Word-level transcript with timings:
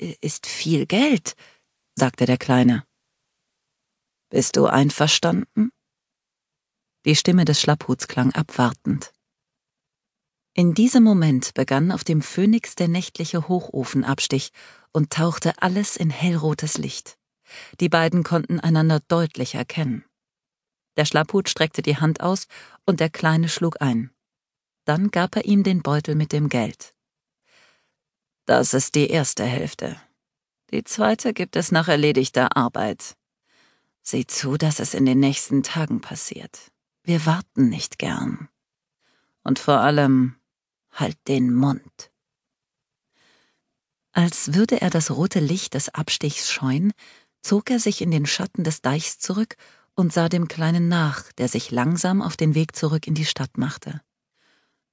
ist 0.00 0.46
viel 0.46 0.86
Geld, 0.86 1.34
sagte 1.94 2.26
der 2.26 2.38
Kleine. 2.38 2.84
Bist 4.30 4.56
du 4.56 4.66
einverstanden? 4.66 5.70
Die 7.04 7.16
Stimme 7.16 7.44
des 7.44 7.60
Schlapphuts 7.60 8.08
klang 8.08 8.32
abwartend. 8.32 9.12
In 10.54 10.74
diesem 10.74 11.04
Moment 11.04 11.54
begann 11.54 11.92
auf 11.92 12.04
dem 12.04 12.22
Phönix 12.22 12.74
der 12.74 12.88
nächtliche 12.88 13.48
Hochofenabstich 13.48 14.50
und 14.92 15.12
tauchte 15.12 15.62
alles 15.62 15.96
in 15.96 16.10
hellrotes 16.10 16.76
Licht. 16.76 17.18
Die 17.80 17.88
beiden 17.88 18.22
konnten 18.22 18.60
einander 18.60 19.00
deutlich 19.08 19.54
erkennen. 19.54 20.04
Der 20.96 21.04
Schlapphut 21.04 21.48
streckte 21.48 21.82
die 21.82 21.96
Hand 21.96 22.20
aus 22.20 22.46
und 22.84 23.00
der 23.00 23.10
Kleine 23.10 23.48
schlug 23.48 23.80
ein. 23.80 24.10
Dann 24.84 25.10
gab 25.10 25.36
er 25.36 25.44
ihm 25.44 25.62
den 25.62 25.82
Beutel 25.82 26.14
mit 26.14 26.32
dem 26.32 26.48
Geld. 26.48 26.94
Das 28.50 28.74
ist 28.74 28.96
die 28.96 29.08
erste 29.08 29.44
Hälfte. 29.44 29.94
Die 30.72 30.82
zweite 30.82 31.32
gibt 31.32 31.54
es 31.54 31.70
nach 31.70 31.86
erledigter 31.86 32.56
Arbeit. 32.56 33.14
Sieh 34.02 34.26
zu, 34.26 34.56
dass 34.56 34.80
es 34.80 34.92
in 34.92 35.06
den 35.06 35.20
nächsten 35.20 35.62
Tagen 35.62 36.00
passiert. 36.00 36.72
Wir 37.04 37.26
warten 37.26 37.68
nicht 37.68 38.00
gern. 38.00 38.48
Und 39.44 39.60
vor 39.60 39.78
allem, 39.78 40.34
halt 40.90 41.16
den 41.28 41.54
Mund. 41.54 42.10
Als 44.10 44.52
würde 44.52 44.80
er 44.80 44.90
das 44.90 45.12
rote 45.12 45.38
Licht 45.38 45.74
des 45.74 45.88
Abstichs 45.90 46.50
scheuen, 46.50 46.92
zog 47.42 47.70
er 47.70 47.78
sich 47.78 48.02
in 48.02 48.10
den 48.10 48.26
Schatten 48.26 48.64
des 48.64 48.82
Deichs 48.82 49.20
zurück 49.20 49.54
und 49.94 50.12
sah 50.12 50.28
dem 50.28 50.48
Kleinen 50.48 50.88
nach, 50.88 51.30
der 51.34 51.46
sich 51.46 51.70
langsam 51.70 52.20
auf 52.20 52.36
den 52.36 52.56
Weg 52.56 52.74
zurück 52.74 53.06
in 53.06 53.14
die 53.14 53.26
Stadt 53.26 53.58
machte. 53.58 54.00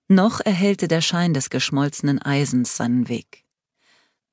Noch 0.07 0.41
erhellte 0.41 0.87
der 0.87 1.01
Schein 1.01 1.33
des 1.33 1.49
geschmolzenen 1.49 2.21
Eisens 2.21 2.77
seinen 2.77 3.09
Weg. 3.09 3.46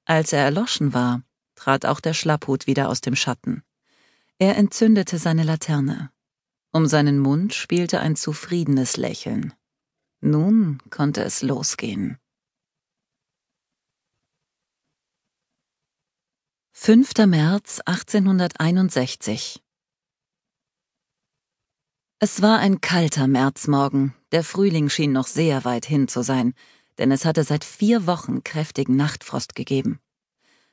Als 0.07 0.33
er 0.33 0.45
erloschen 0.45 0.93
war, 0.93 1.23
trat 1.55 1.87
auch 1.87 2.01
der 2.01 2.15
Schlapphut 2.15 2.67
wieder 2.67 2.89
aus 2.89 3.01
dem 3.01 3.17
Schatten. 3.17 3.63
Er 4.39 4.57
entzündete 4.57 5.19
seine 5.19 5.45
Laterne. 5.45 6.11
Um 6.73 6.87
seinen 6.87 7.19
Mund 7.19 7.55
spielte 7.55 8.01
ein 8.01 8.17
zufriedenes 8.17 8.97
Lächeln. 8.97 9.55
Nun 10.21 10.79
konnte 10.91 11.23
es 11.23 11.43
losgehen. 11.43 12.19
5. 16.73 17.15
März 17.27 17.81
1861 17.87 19.63
Es 22.19 22.43
war 22.43 22.59
ein 22.59 22.81
kalter 22.81 23.29
Märzmorgen, 23.29 24.15
der 24.33 24.43
Frühling 24.43 24.91
schien 24.91 25.13
noch 25.13 25.29
sehr 25.29 25.65
weit 25.65 25.87
hin 25.87 26.09
zu 26.09 26.23
sein, 26.23 26.53
denn 26.99 27.11
es 27.11 27.25
hatte 27.25 27.45
seit 27.45 27.65
vier 27.65 28.07
Wochen 28.07 28.45
kräftigen 28.45 28.97
Nachtfrost 28.97 29.55
gegeben. 29.55 30.01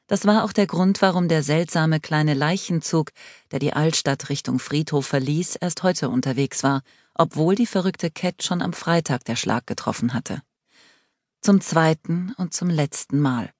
Das 0.08 0.26
war 0.26 0.44
auch 0.44 0.52
der 0.52 0.68
Grund, 0.68 1.02
warum 1.02 1.30
der 1.30 1.42
seltsame 1.42 2.02
kleine 2.02 2.34
Leichenzug, 2.34 3.12
der 3.52 3.60
die 3.60 3.74
Altstadt 3.74 4.30
Richtung 4.30 4.60
Friedhof 4.60 5.08
verließ, 5.08 5.56
erst 5.56 5.84
heute 5.84 6.10
unterwegs 6.10 6.64
war, 6.64 6.82
obwohl 7.14 7.56
die 7.56 7.66
verrückte 7.66 8.12
Cat 8.12 8.44
schon 8.44 8.62
am 8.62 8.74
Freitag 8.74 9.24
der 9.24 9.38
Schlag 9.38 9.66
getroffen 9.68 10.14
hatte. 10.14 10.42
Zum 11.42 11.62
zweiten 11.62 12.34
und 12.38 12.54
zum 12.54 12.70
letzten 12.70 13.20
Mal. 13.20 13.52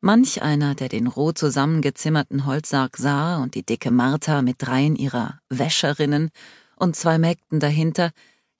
Manch 0.00 0.42
einer, 0.42 0.76
der 0.76 0.88
den 0.88 1.08
roh 1.08 1.32
zusammengezimmerten 1.32 2.46
Holzsarg 2.46 2.96
sah 2.96 3.38
und 3.38 3.56
die 3.56 3.66
dicke 3.66 3.90
Martha 3.90 4.42
mit 4.42 4.56
dreien 4.58 4.94
ihrer 4.94 5.40
Wäscherinnen 5.48 6.30
und 6.76 6.94
zwei 6.94 7.18
Mägden 7.18 7.58
dahinter, 7.58 8.12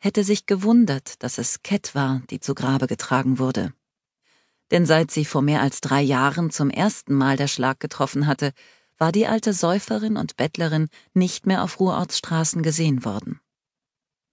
hätte 0.06 0.22
sich 0.22 0.46
gewundert, 0.46 1.22
dass 1.24 1.36
es 1.36 1.62
Cat 1.62 1.96
war, 1.96 2.22
die 2.30 2.38
zu 2.38 2.54
Grabe 2.54 2.86
getragen 2.86 3.40
wurde. 3.40 3.74
Denn 4.70 4.86
seit 4.86 5.10
sie 5.10 5.24
vor 5.24 5.42
mehr 5.42 5.60
als 5.60 5.80
drei 5.80 6.00
Jahren 6.00 6.50
zum 6.50 6.70
ersten 6.70 7.12
Mal 7.12 7.36
der 7.36 7.48
Schlag 7.48 7.80
getroffen 7.80 8.28
hatte, 8.28 8.52
war 8.98 9.10
die 9.10 9.26
alte 9.26 9.52
Säuferin 9.52 10.16
und 10.16 10.36
Bettlerin 10.36 10.88
nicht 11.12 11.46
mehr 11.46 11.64
auf 11.64 11.80
Ruhrortsstraßen 11.80 12.62
gesehen 12.62 13.04
worden. 13.04 13.40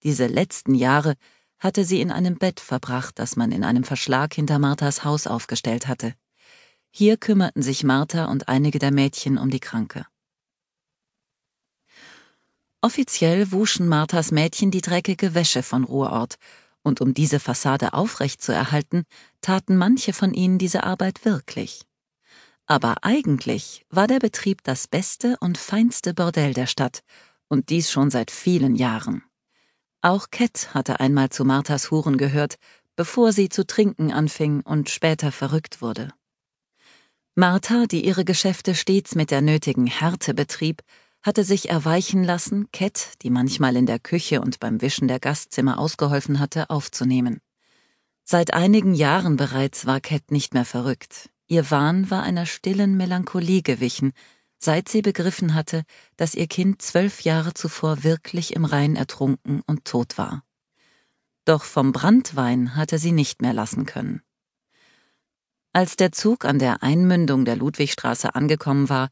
Diese 0.04 0.28
letzten 0.28 0.76
Jahre 0.76 1.16
hatte 1.58 1.86
sie 1.86 2.02
in 2.02 2.12
einem 2.12 2.38
Bett 2.38 2.60
verbracht, 2.60 3.18
das 3.18 3.36
man 3.36 3.52
in 3.52 3.64
einem 3.64 3.84
Verschlag 3.84 4.36
hinter 4.36 4.60
Marthas 4.60 5.04
Haus 5.04 5.26
aufgestellt 5.26 5.88
hatte. 5.88 6.14
Hier 6.92 7.18
kümmerten 7.18 7.64
sich 7.64 7.84
Martha 7.84 8.26
und 8.26 8.48
einige 8.48 8.78
der 8.78 8.92
Mädchen 8.92 9.40
um 9.40 9.50
die 9.50 9.60
Kranke. 9.60 10.06
Offiziell 12.84 13.54
wuschen 13.54 13.88
Marthas 13.88 14.32
Mädchen 14.32 14.70
die 14.70 14.82
dreckige 14.82 15.34
Wäsche 15.34 15.64
von 15.64 15.86
Ruhrort, 15.86 16.36
und 16.82 17.00
um 17.00 17.14
diese 17.14 17.40
Fassade 17.40 17.94
aufrecht 17.94 18.42
zu 18.42 18.52
erhalten, 18.52 19.06
taten 19.40 19.78
manche 19.78 20.12
von 20.12 20.34
ihnen 20.34 20.58
diese 20.58 20.84
Arbeit 20.84 21.24
wirklich. 21.24 21.84
Aber 22.66 23.06
eigentlich 23.06 23.86
war 23.90 24.08
der 24.08 24.20
Betrieb 24.20 24.66
das 24.66 24.90
beste 24.90 25.38
und 25.40 25.58
feinste 25.58 26.14
Bordell 26.14 26.54
der 26.54 26.68
Stadt, 26.68 27.04
und 27.48 27.70
dies 27.70 27.90
schon 27.90 28.12
seit 28.12 28.32
vielen 28.32 28.76
Jahren. 28.76 29.24
Auch 30.02 30.30
Cat 30.30 30.74
hatte 30.74 31.00
einmal 31.00 31.30
zu 31.30 31.46
Marthas 31.46 31.90
Huren 31.90 32.18
gehört, 32.18 32.56
bevor 32.98 33.32
sie 33.32 33.48
zu 33.48 33.66
trinken 33.66 34.12
anfing 34.12 34.60
und 34.60 34.90
später 34.90 35.32
verrückt 35.32 35.82
wurde. 35.82 36.10
Martha, 37.34 37.86
die 37.86 38.06
ihre 38.06 38.26
Geschäfte 38.26 38.76
stets 38.76 39.16
mit 39.16 39.32
der 39.32 39.42
nötigen 39.42 39.88
Härte 39.88 40.34
betrieb, 40.34 40.84
hatte 41.24 41.44
sich 41.46 41.70
erweichen 41.70 42.24
lassen, 42.24 42.70
Cat, 42.72 43.14
die 43.22 43.30
manchmal 43.30 43.76
in 43.78 43.86
der 43.86 44.00
Küche 44.00 44.42
und 44.42 44.60
beim 44.60 44.82
Wischen 44.82 45.08
der 45.08 45.20
Gastzimmer 45.20 45.80
ausgeholfen 45.80 46.40
hatte, 46.40 46.70
aufzunehmen. 46.70 47.40
Seit 48.26 48.54
einigen 48.54 48.94
Jahren 48.94 49.38
bereits 49.38 49.86
war 49.86 50.02
Cat 50.02 50.32
nicht 50.32 50.54
mehr 50.54 50.66
verrückt. 50.66 51.30
Ihr 51.48 51.72
Wahn 51.72 52.10
war 52.12 52.24
einer 52.24 52.46
stillen 52.46 52.96
Melancholie 52.96 53.62
gewichen, 53.62 54.12
seit 54.60 54.88
sie 54.90 55.02
begriffen 55.02 55.54
hatte, 55.54 55.84
dass 56.18 56.36
ihr 56.36 56.48
Kind 56.48 56.82
zwölf 56.82 57.22
Jahre 57.22 57.54
zuvor 57.54 58.04
wirklich 58.04 58.56
im 58.56 58.66
Rhein 58.66 58.96
ertrunken 58.96 59.62
und 59.66 59.86
tot 59.86 60.18
war. 60.18 60.44
Doch 61.46 61.64
vom 61.64 61.92
Brandwein 61.92 62.76
hatte 62.76 62.98
sie 62.98 63.12
nicht 63.12 63.42
mehr 63.42 63.54
lassen 63.54 63.86
können. 63.86 64.22
Als 65.74 65.98
der 65.98 66.12
Zug 66.12 66.46
an 66.46 66.60
der 66.60 66.84
Einmündung 66.84 67.46
der 67.46 67.56
Ludwigstraße 67.56 68.36
angekommen 68.36 68.90
war, 68.90 69.10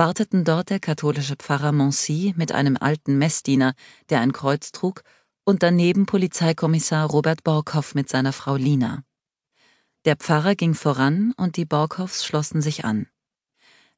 warteten 0.00 0.44
dort 0.44 0.70
der 0.70 0.80
katholische 0.80 1.36
Pfarrer 1.36 1.72
Moncy 1.72 2.32
mit 2.34 2.52
einem 2.52 2.78
alten 2.80 3.18
Messdiener, 3.18 3.74
der 4.08 4.22
ein 4.22 4.32
Kreuz 4.32 4.72
trug, 4.72 5.02
und 5.44 5.62
daneben 5.62 6.06
Polizeikommissar 6.06 7.06
Robert 7.06 7.44
Borkhoff 7.44 7.94
mit 7.94 8.08
seiner 8.08 8.32
Frau 8.32 8.56
Lina. 8.56 9.04
Der 10.06 10.16
Pfarrer 10.16 10.54
ging 10.54 10.72
voran 10.72 11.34
und 11.36 11.58
die 11.58 11.66
Borkhoffs 11.66 12.24
schlossen 12.24 12.62
sich 12.62 12.86
an. 12.86 13.08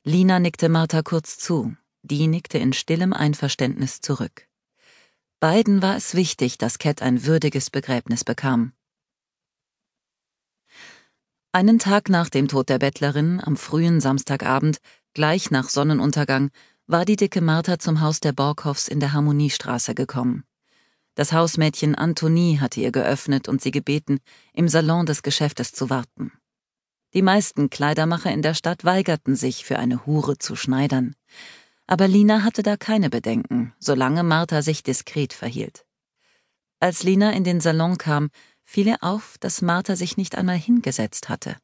Lina 0.03 0.41
nickte 0.41 0.69
Martha 0.69 1.03
kurz 1.03 1.39
zu, 1.39 1.77
die 2.03 2.27
nickte 2.27 2.59
in 2.59 2.73
stillem 2.73 3.13
Einverständnis 3.13 4.01
zurück. 4.01 4.49
Beiden 5.39 5.83
war 5.83 5.95
es 5.95 6.17
wichtig, 6.17 6.59
dass 6.59 6.79
Cat 6.79 7.01
ein 7.01 7.27
würdiges 7.27 7.71
Begräbnis 7.71 8.25
bekam. 8.25 8.73
Einen 11.53 11.79
Tag 11.79 12.09
nach 12.09 12.29
dem 12.29 12.49
Tod 12.49 12.71
der 12.71 12.79
Bettlerin, 12.79 13.39
am 13.41 13.57
frühen 13.57 14.01
Samstagabend, 14.01 14.79
gleich 15.15 15.51
nach 15.51 15.69
Sonnenuntergang, 15.69 16.51
war 16.87 17.05
die 17.05 17.17
dicke 17.17 17.41
Martha 17.41 17.79
zum 17.79 18.01
Haus 18.01 18.21
der 18.21 18.33
Borkhoffs 18.33 18.89
in 18.89 19.01
der 19.01 19.13
Harmoniestraße 19.13 19.95
gekommen. 19.95 20.45
Das 21.15 21.33
Hausmädchen 21.33 21.95
Antonie 21.95 22.59
hatte 22.59 22.81
ihr 22.81 22.91
geöffnet 22.91 23.49
und 23.49 23.61
sie 23.61 23.71
gebeten, 23.71 24.19
im 24.55 24.69
Salon 24.69 25.07
des 25.07 25.23
Geschäftes 25.23 25.73
zu 25.73 25.91
warten. 25.91 26.33
Die 27.15 27.23
meisten 27.23 27.69
Kleidermacher 27.69 28.33
in 28.33 28.41
der 28.41 28.55
Stadt 28.55 28.85
weigerten 28.85 29.37
sich, 29.37 29.65
für 29.65 29.79
eine 29.79 30.07
Hure 30.07 30.39
zu 30.39 30.57
schneidern. 30.57 31.15
Aber 31.87 32.09
Lina 32.09 32.43
hatte 32.43 32.63
da 32.63 32.79
keine 32.79 33.11
Bedenken, 33.11 33.75
solange 33.79 34.23
Martha 34.23 34.63
sich 34.63 34.83
diskret 34.83 35.35
verhielt. 35.35 35.85
Als 36.81 37.03
Lina 37.03 37.33
in 37.33 37.45
den 37.45 37.61
Salon 37.61 37.99
kam, 37.99 38.31
fiel 38.65 38.87
ihr 38.87 39.03
auf, 39.03 39.37
dass 39.41 39.61
Martha 39.61 39.97
sich 39.97 40.17
nicht 40.17 40.37
einmal 40.37 40.57
hingesetzt 40.57 41.29
hatte. 41.29 41.57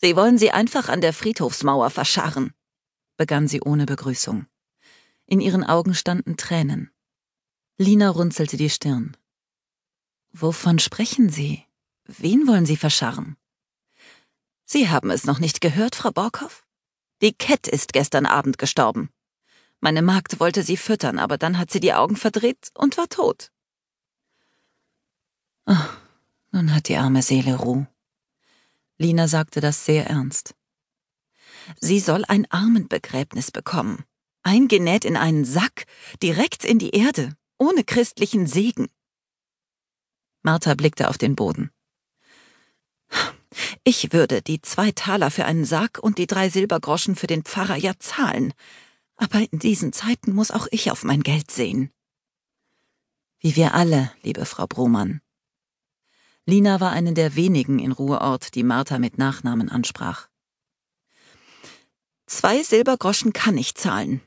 Sie 0.00 0.14
wollen 0.14 0.38
sie 0.38 0.52
einfach 0.52 0.88
an 0.88 1.00
der 1.00 1.12
Friedhofsmauer 1.12 1.90
verscharren, 1.90 2.54
begann 3.16 3.48
sie 3.48 3.60
ohne 3.60 3.84
Begrüßung. 3.84 4.46
In 5.26 5.40
ihren 5.40 5.64
Augen 5.64 5.94
standen 5.94 6.36
Tränen. 6.36 6.90
Lina 7.78 8.08
runzelte 8.08 8.56
die 8.56 8.70
Stirn. 8.70 9.16
Wovon 10.32 10.78
sprechen 10.78 11.30
Sie? 11.30 11.64
Wen 12.04 12.46
wollen 12.46 12.64
Sie 12.64 12.76
verscharren? 12.76 13.36
Sie 14.64 14.88
haben 14.88 15.10
es 15.10 15.24
noch 15.24 15.40
nicht 15.40 15.60
gehört, 15.60 15.96
Frau 15.96 16.10
Borkow? 16.10 16.64
Die 17.20 17.32
Cat 17.32 17.66
ist 17.66 17.92
gestern 17.92 18.26
Abend 18.26 18.58
gestorben. 18.58 19.10
Meine 19.80 20.02
Magd 20.02 20.40
wollte 20.40 20.62
sie 20.62 20.76
füttern, 20.76 21.18
aber 21.18 21.38
dann 21.38 21.58
hat 21.58 21.70
sie 21.70 21.80
die 21.80 21.94
Augen 21.94 22.16
verdreht 22.16 22.70
und 22.74 22.96
war 22.96 23.08
tot. 23.08 23.50
Oh, 25.66 25.74
nun 26.52 26.74
hat 26.74 26.88
die 26.88 26.96
arme 26.96 27.22
Seele 27.22 27.56
Ruhe. 27.56 27.88
Lina 28.98 29.28
sagte 29.28 29.60
das 29.60 29.84
sehr 29.84 30.06
ernst. 30.06 30.54
Sie 31.80 32.00
soll 32.00 32.24
ein 32.26 32.50
Armenbegräbnis 32.50 33.50
bekommen, 33.50 34.04
eingenäht 34.42 35.04
in 35.04 35.16
einen 35.16 35.44
Sack, 35.44 35.86
direkt 36.22 36.64
in 36.64 36.78
die 36.78 36.90
Erde, 36.90 37.36
ohne 37.58 37.84
christlichen 37.84 38.46
Segen. 38.46 38.88
Martha 40.42 40.74
blickte 40.74 41.08
auf 41.08 41.18
den 41.18 41.36
Boden. 41.36 41.70
Ich 43.84 44.12
würde 44.12 44.42
die 44.42 44.60
zwei 44.60 44.92
Taler 44.92 45.30
für 45.30 45.44
einen 45.44 45.64
Sarg 45.64 45.98
und 45.98 46.18
die 46.18 46.26
drei 46.26 46.48
Silbergroschen 46.48 47.16
für 47.16 47.26
den 47.26 47.44
Pfarrer 47.44 47.76
ja 47.76 47.98
zahlen. 47.98 48.52
Aber 49.16 49.40
in 49.50 49.58
diesen 49.58 49.92
Zeiten 49.92 50.32
muss 50.32 50.50
auch 50.50 50.68
ich 50.70 50.90
auf 50.90 51.04
mein 51.04 51.22
Geld 51.22 51.50
sehen. 51.50 51.90
Wie 53.40 53.56
wir 53.56 53.74
alle, 53.74 54.12
liebe 54.22 54.44
Frau 54.44 54.66
Brohmann. 54.66 55.20
Lina 56.48 56.80
war 56.80 56.92
eine 56.92 57.12
der 57.12 57.36
wenigen 57.36 57.78
in 57.78 57.92
Ruhrort, 57.92 58.54
die 58.54 58.62
Martha 58.62 58.98
mit 58.98 59.18
Nachnamen 59.18 59.68
ansprach. 59.68 60.28
Zwei 62.24 62.62
Silbergroschen 62.62 63.34
kann 63.34 63.58
ich 63.58 63.74
zahlen. 63.74 64.22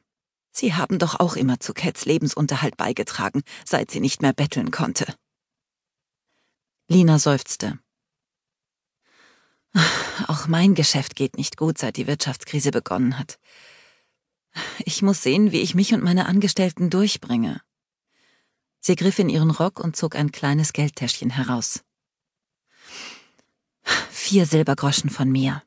Sie 0.52 0.76
haben 0.76 1.00
doch 1.00 1.20
auch 1.20 1.36
immer 1.36 1.60
zu 1.60 1.74
Cats 1.74 2.06
Lebensunterhalt 2.06 2.78
beigetragen, 2.78 3.42
seit 3.66 3.90
sie 3.90 4.00
nicht 4.00 4.22
mehr 4.22 4.34
betteln 4.34 4.70
konnte. 4.70 5.16
Lina 6.88 7.18
seufzte. 7.18 7.80
Auch 10.28 10.46
mein 10.46 10.76
Geschäft 10.76 11.16
geht 11.16 11.38
nicht 11.38 11.58
gut, 11.58 11.80
seit 11.80 11.98
die 11.98 12.06
Wirtschaftskrise 12.06 12.70
begonnen 12.70 13.18
hat. 13.18 13.40
Ich 14.86 15.02
muss 15.02 15.24
sehen, 15.24 15.52
wie 15.52 15.62
ich 15.62 15.74
mich 15.74 15.96
und 15.96 16.04
meine 16.04 16.28
Angestellten 16.28 16.92
durchbringe. 16.92 17.62
Sie 18.80 18.96
griff 18.96 19.18
in 19.18 19.30
ihren 19.30 19.50
Rock 19.50 19.80
und 19.80 19.96
zog 19.96 20.16
ein 20.16 20.32
kleines 20.32 20.72
Geldtäschchen 20.72 21.32
heraus. 21.32 21.84
Vier 23.84 24.46
Silbergroschen 24.46 25.10
von 25.10 25.32
mir. 25.32 25.64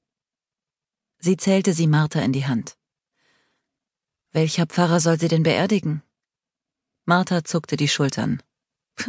Sie 1.19 1.37
zählte 1.37 1.73
sie 1.73 1.87
Martha 1.87 2.21
in 2.21 2.33
die 2.33 2.47
Hand. 2.47 2.77
Welcher 4.33 4.67
Pfarrer 4.67 5.01
soll 5.01 5.19
sie 5.19 5.29
denn 5.29 5.43
beerdigen? 5.43 6.03
Martha 7.05 7.45
zuckte 7.45 7.77
die 7.77 7.89
Schultern. 7.89 8.43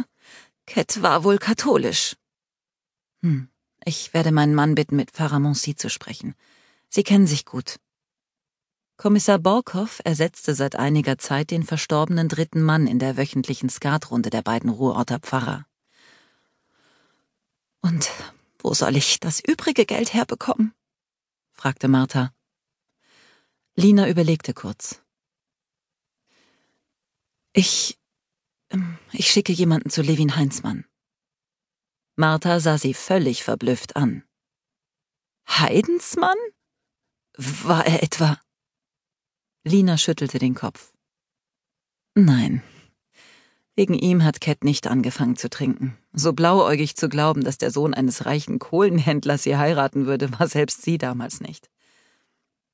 Cat 0.66 1.02
war 1.02 1.24
wohl 1.24 1.38
katholisch. 1.38 2.16
Hm, 3.22 3.48
ich 3.84 4.14
werde 4.14 4.32
meinen 4.32 4.54
Mann 4.54 4.74
bitten, 4.74 4.96
mit 4.96 5.10
Pfarrer 5.10 5.40
Moncy 5.40 5.74
zu 5.74 5.90
sprechen. 5.90 6.34
Sie 6.88 7.02
kennen 7.02 7.26
sich 7.26 7.44
gut. 7.44 7.78
Kommissar 8.96 9.38
Borkow 9.38 10.00
ersetzte 10.04 10.54
seit 10.54 10.76
einiger 10.76 11.18
Zeit 11.18 11.50
den 11.50 11.62
verstorbenen 11.62 12.28
dritten 12.28 12.62
Mann 12.62 12.86
in 12.86 12.98
der 12.98 13.16
wöchentlichen 13.16 13.68
Skatrunde 13.68 14.30
der 14.30 14.42
beiden 14.42 14.70
Ruhrorter 14.70 15.18
Pfarrer. 15.18 15.66
Und 17.82 18.10
wo 18.66 18.74
soll 18.74 18.96
ich 18.96 19.20
das 19.20 19.38
übrige 19.38 19.86
Geld 19.86 20.12
herbekommen? 20.12 20.74
fragte 21.52 21.86
Martha. 21.86 22.34
Lina 23.76 24.08
überlegte 24.08 24.54
kurz. 24.54 25.00
Ich. 27.52 27.96
Ähm, 28.70 28.98
ich 29.12 29.30
schicke 29.30 29.52
jemanden 29.52 29.88
zu 29.88 30.02
Levin 30.02 30.34
Heinzmann. 30.34 30.84
Martha 32.16 32.58
sah 32.58 32.76
sie 32.76 32.92
völlig 32.92 33.44
verblüfft 33.44 33.94
an. 33.94 34.24
Heidensmann? 35.48 36.38
War 37.36 37.86
er 37.86 38.02
etwa? 38.02 38.40
Lina 39.62 39.96
schüttelte 39.96 40.40
den 40.40 40.56
Kopf. 40.56 40.92
Nein. 42.16 42.64
Wegen 43.76 43.94
ihm 43.94 44.24
hat 44.24 44.40
Cat 44.40 44.64
nicht 44.64 44.86
angefangen 44.86 45.36
zu 45.36 45.50
trinken. 45.50 45.96
So 46.12 46.32
blauäugig 46.32 46.96
zu 46.96 47.10
glauben, 47.10 47.44
dass 47.44 47.58
der 47.58 47.70
Sohn 47.70 47.92
eines 47.92 48.24
reichen 48.24 48.58
Kohlenhändlers 48.58 49.42
sie 49.42 49.58
heiraten 49.58 50.06
würde, 50.06 50.32
war 50.38 50.48
selbst 50.48 50.82
sie 50.82 50.96
damals 50.96 51.40
nicht. 51.40 51.70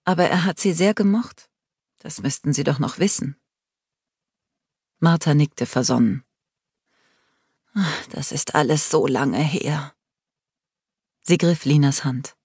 Aber 0.05 0.25
er 0.25 0.45
hat 0.45 0.61
sie 0.61 0.73
sehr 0.73 0.95
gemocht. 0.95 1.49
Das 1.99 2.21
müssten 2.21 2.53
Sie 2.53 2.65
doch 2.65 2.81
noch 2.81 2.99
wissen. 2.99 3.37
Martha 4.99 5.35
nickte 5.35 5.67
versonnen. 5.67 6.25
Das 8.11 8.33
ist 8.33 8.55
alles 8.57 8.91
so 8.91 9.07
lange 9.07 9.39
her. 9.39 9.95
Sie 11.23 11.39
griff 11.39 11.65
Linas 11.65 12.05
Hand. 12.05 12.37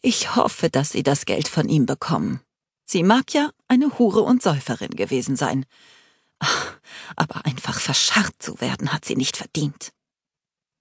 Ich 0.00 0.34
hoffe, 0.34 0.70
dass 0.70 0.90
Sie 0.90 1.02
das 1.02 1.26
Geld 1.26 1.48
von 1.48 1.68
ihm 1.68 1.84
bekommen. 1.84 2.40
Sie 2.84 3.02
mag 3.02 3.32
ja 3.34 3.50
eine 3.68 3.98
Hure 3.98 4.20
und 4.20 4.42
Säuferin 4.42 4.90
gewesen 4.90 5.36
sein. 5.36 5.66
Ach, 6.38 6.76
aber 7.16 7.44
einfach 7.46 7.80
verscharrt 7.80 8.34
zu 8.38 8.60
werden 8.60 8.92
hat 8.92 9.04
sie 9.04 9.16
nicht 9.16 9.36
verdient. 9.36 9.92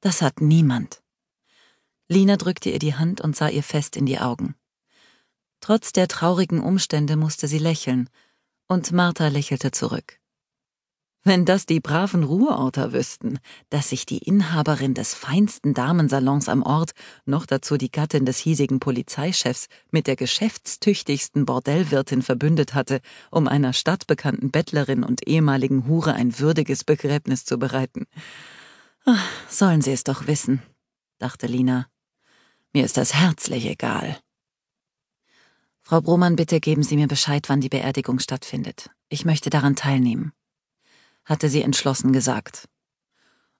Das 0.02 0.22
hat 0.22 0.42
niemand. 0.42 1.02
Lina 2.10 2.38
drückte 2.38 2.70
ihr 2.70 2.80
die 2.80 2.96
Hand 2.96 3.22
und 3.22 3.36
sah 3.36 3.48
ihr 3.48 3.64
fest 3.64 3.96
in 3.96 4.06
die 4.06 4.20
Augen. 4.20 4.56
Trotz 5.62 5.94
der 5.94 6.08
traurigen 6.08 6.62
Umstände 6.62 7.16
musste 7.16 7.48
sie 7.48 7.58
lächeln, 7.58 8.10
und 8.68 8.92
Martha 8.92 9.28
lächelte 9.28 9.72
zurück. 9.72 10.20
Wenn 11.26 11.46
das 11.46 11.66
die 11.66 11.80
braven 11.80 12.26
Ruhrorter 12.26 12.92
wüssten, 12.92 13.40
dass 13.70 13.90
sich 13.90 14.06
die 14.06 14.18
Inhaberin 14.18 14.94
des 14.94 15.14
feinsten 15.14 15.74
Damensalons 15.74 16.50
am 16.50 16.64
Ort, 16.64 16.92
noch 17.26 17.46
dazu 17.46 17.78
die 17.78 17.92
Gattin 17.92 18.26
des 18.26 18.40
hiesigen 18.40 18.82
Polizeichefs, 18.82 19.70
mit 19.90 20.08
der 20.08 20.18
geschäftstüchtigsten 20.18 21.46
Bordellwirtin 21.46 22.24
verbündet 22.24 22.74
hatte, 22.74 23.00
um 23.32 23.48
einer 23.48 23.72
stadtbekannten 23.72 24.52
Bettlerin 24.52 25.04
und 25.06 25.26
ehemaligen 25.26 25.88
Hure 25.88 26.14
ein 26.14 26.40
würdiges 26.40 26.84
Begräbnis 26.84 27.46
zu 27.46 27.58
bereiten. 27.58 28.06
Ach, 29.06 29.26
sollen 29.48 29.82
sie 29.82 29.94
es 29.94 30.04
doch 30.04 30.28
wissen, 30.28 30.62
dachte 31.20 31.48
Lina. 31.48 31.88
Mir 32.74 32.84
ist 32.84 32.98
das 32.98 33.14
herzlich 33.14 33.66
egal. 33.66 34.20
Frau 35.84 36.02
Brohmann, 36.02 36.36
bitte 36.36 36.60
geben 36.60 36.84
Sie 36.84 36.98
mir 36.98 37.08
Bescheid, 37.08 37.48
wann 37.48 37.62
die 37.62 37.70
Beerdigung 37.70 38.20
stattfindet. 38.20 38.90
Ich 39.10 39.24
möchte 39.26 39.50
daran 39.50 39.76
teilnehmen 39.76 40.34
hatte 41.26 41.50
sie 41.50 41.62
entschlossen 41.62 42.14
gesagt. 42.14 42.68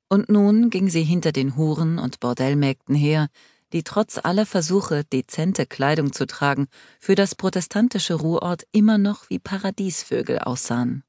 Und 0.10 0.30
nun 0.30 0.70
ging 0.70 0.90
sie 0.90 1.04
hinter 1.04 1.32
den 1.32 1.56
Huren 1.56 1.98
und 1.98 2.20
Bordellmägden 2.20 2.96
her, 2.96 3.30
die 3.74 3.84
trotz 3.84 4.20
aller 4.24 4.46
Versuche, 4.46 5.04
dezente 5.04 5.66
Kleidung 5.66 6.14
zu 6.14 6.28
tragen, 6.28 6.68
für 7.00 7.16
das 7.16 7.36
protestantische 7.36 8.14
Ruhrort 8.14 8.64
immer 8.72 8.98
noch 8.98 9.30
wie 9.30 9.40
Paradiesvögel 9.40 10.40
aussahen. 10.40 11.04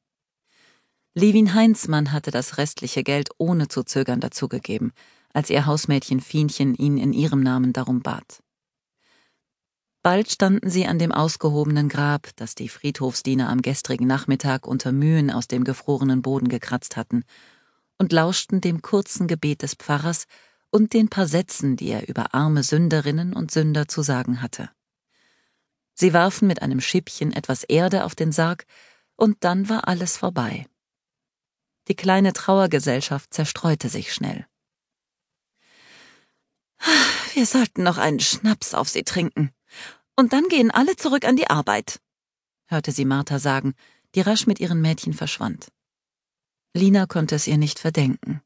Levin 1.14 1.54
Heinzmann 1.54 2.10
hatte 2.10 2.30
das 2.30 2.58
restliche 2.58 3.04
Geld 3.04 3.28
ohne 3.38 3.68
zu 3.68 3.84
zögern 3.84 4.20
dazugegeben, 4.20 4.92
als 5.32 5.50
ihr 5.50 5.66
Hausmädchen 5.66 6.20
Fienchen 6.20 6.74
ihn 6.74 6.96
in 6.96 7.12
ihrem 7.12 7.40
Namen 7.40 7.72
darum 7.72 8.00
bat. 8.00 8.42
Bald 10.04 10.30
standen 10.30 10.68
sie 10.68 10.86
an 10.86 10.98
dem 10.98 11.12
ausgehobenen 11.12 11.88
Grab, 11.88 12.28
das 12.36 12.54
die 12.54 12.68
Friedhofsdiener 12.68 13.48
am 13.48 13.62
gestrigen 13.62 14.06
Nachmittag 14.06 14.66
unter 14.66 14.92
Mühen 14.92 15.30
aus 15.30 15.48
dem 15.48 15.64
gefrorenen 15.64 16.20
Boden 16.20 16.48
gekratzt 16.48 16.98
hatten, 16.98 17.24
und 17.96 18.12
lauschten 18.12 18.60
dem 18.60 18.82
kurzen 18.82 19.28
Gebet 19.28 19.62
des 19.62 19.76
Pfarrers 19.76 20.26
und 20.70 20.92
den 20.92 21.08
paar 21.08 21.26
Sätzen, 21.26 21.76
die 21.76 21.88
er 21.88 22.06
über 22.06 22.34
arme 22.34 22.62
Sünderinnen 22.62 23.32
und 23.32 23.50
Sünder 23.50 23.88
zu 23.88 24.02
sagen 24.02 24.42
hatte. 24.42 24.68
Sie 25.94 26.12
warfen 26.12 26.48
mit 26.48 26.60
einem 26.60 26.82
Schippchen 26.82 27.32
etwas 27.32 27.64
Erde 27.64 28.04
auf 28.04 28.14
den 28.14 28.30
Sarg, 28.30 28.66
und 29.16 29.42
dann 29.42 29.70
war 29.70 29.88
alles 29.88 30.18
vorbei. 30.18 30.66
Die 31.88 31.96
kleine 31.96 32.34
Trauergesellschaft 32.34 33.32
zerstreute 33.32 33.88
sich 33.88 34.12
schnell. 34.12 34.46
Wir 37.32 37.46
sollten 37.46 37.82
noch 37.82 37.96
einen 37.96 38.20
Schnaps 38.20 38.74
auf 38.74 38.90
sie 38.90 39.02
trinken, 39.02 39.50
und 40.16 40.32
dann 40.32 40.48
gehen 40.48 40.70
alle 40.70 40.96
zurück 40.96 41.24
an 41.24 41.36
die 41.36 41.48
Arbeit, 41.48 42.00
hörte 42.66 42.92
sie 42.92 43.04
Martha 43.04 43.38
sagen, 43.38 43.74
die 44.14 44.20
rasch 44.20 44.46
mit 44.46 44.60
ihren 44.60 44.80
Mädchen 44.80 45.12
verschwand. 45.12 45.68
Lina 46.74 47.06
konnte 47.06 47.34
es 47.34 47.46
ihr 47.46 47.58
nicht 47.58 47.78
verdenken. 47.78 48.40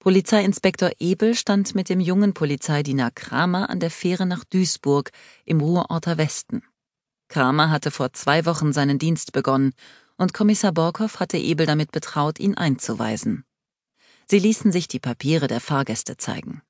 Polizeiinspektor 0.00 0.92
Ebel 0.98 1.34
stand 1.34 1.74
mit 1.74 1.90
dem 1.90 2.00
jungen 2.00 2.32
Polizeidiener 2.32 3.10
Kramer 3.10 3.68
an 3.68 3.80
der 3.80 3.90
Fähre 3.90 4.24
nach 4.24 4.44
Duisburg 4.44 5.10
im 5.44 5.60
Ruhrorter 5.60 6.16
Westen. 6.16 6.62
Kramer 7.28 7.70
hatte 7.70 7.90
vor 7.90 8.12
zwei 8.14 8.46
Wochen 8.46 8.72
seinen 8.72 8.98
Dienst 8.98 9.32
begonnen 9.32 9.74
und 10.16 10.32
Kommissar 10.32 10.72
Borkow 10.72 11.20
hatte 11.20 11.36
Ebel 11.36 11.66
damit 11.66 11.92
betraut, 11.92 12.40
ihn 12.40 12.56
einzuweisen. 12.56 13.44
Sie 14.26 14.38
ließen 14.38 14.72
sich 14.72 14.88
die 14.88 15.00
Papiere 15.00 15.48
der 15.48 15.60
Fahrgäste 15.60 16.16
zeigen. 16.16 16.62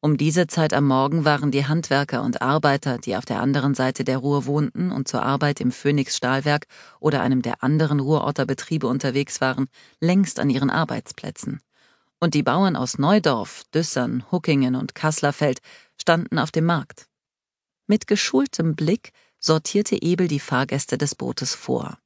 Um 0.00 0.16
diese 0.16 0.46
Zeit 0.46 0.72
am 0.74 0.86
Morgen 0.86 1.24
waren 1.24 1.50
die 1.50 1.66
Handwerker 1.66 2.22
und 2.22 2.42
Arbeiter, 2.42 2.98
die 2.98 3.16
auf 3.16 3.24
der 3.24 3.40
anderen 3.40 3.74
Seite 3.74 4.04
der 4.04 4.18
Ruhr 4.18 4.46
wohnten 4.46 4.92
und 4.92 5.08
zur 5.08 5.22
Arbeit 5.22 5.60
im 5.60 5.72
Phoenix 5.72 6.16
Stahlwerk 6.16 6.66
oder 7.00 7.22
einem 7.22 7.42
der 7.42 7.62
anderen 7.62 8.00
Ruhrorter 8.00 8.44
Betriebe 8.44 8.86
unterwegs 8.86 9.40
waren, 9.40 9.68
längst 10.00 10.38
an 10.38 10.50
ihren 10.50 10.70
Arbeitsplätzen. 10.70 11.60
Und 12.20 12.34
die 12.34 12.42
Bauern 12.42 12.76
aus 12.76 12.98
Neudorf, 12.98 13.62
Düssern, 13.74 14.24
Huckingen 14.30 14.74
und 14.74 14.94
Kasslerfeld 14.94 15.60
standen 16.00 16.38
auf 16.38 16.50
dem 16.50 16.66
Markt. 16.66 17.06
Mit 17.86 18.06
geschultem 18.06 18.76
Blick 18.76 19.12
sortierte 19.38 20.00
Ebel 20.02 20.28
die 20.28 20.40
Fahrgäste 20.40 20.98
des 20.98 21.14
Bootes 21.14 21.54
vor. 21.54 21.98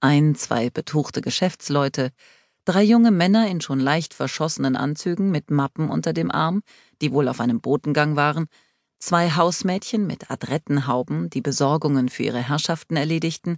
Ein, 0.00 0.34
zwei 0.34 0.70
betuchte 0.70 1.20
Geschäftsleute, 1.20 2.12
Drei 2.70 2.84
junge 2.84 3.10
Männer 3.10 3.48
in 3.48 3.60
schon 3.60 3.80
leicht 3.80 4.14
verschossenen 4.14 4.76
Anzügen 4.76 5.32
mit 5.32 5.50
Mappen 5.50 5.90
unter 5.90 6.12
dem 6.12 6.30
Arm, 6.30 6.62
die 7.02 7.10
wohl 7.10 7.26
auf 7.26 7.40
einem 7.40 7.60
Botengang 7.60 8.14
waren, 8.14 8.46
zwei 9.00 9.28
Hausmädchen 9.28 10.06
mit 10.06 10.30
Adrettenhauben, 10.30 11.30
die 11.30 11.40
Besorgungen 11.40 12.08
für 12.08 12.22
ihre 12.22 12.38
Herrschaften 12.38 12.94
erledigten, 12.94 13.56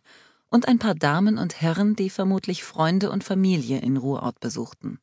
und 0.49 0.67
ein 0.67 0.79
paar 0.79 0.95
Damen 0.95 1.37
und 1.37 1.61
Herren, 1.61 1.95
die 1.95 2.09
vermutlich 2.09 2.65
Freunde 2.65 3.11
und 3.11 3.23
Familie 3.23 3.81
in 3.81 3.99
Ruhrort 3.99 4.41
besuchten. 4.41 4.99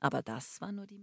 Aber 0.00 0.20
das 0.20 0.60
war 0.60 0.70
nur 0.70 0.84
die 0.84 0.96